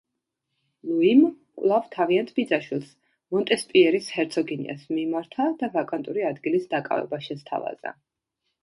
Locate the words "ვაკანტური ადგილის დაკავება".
5.79-7.23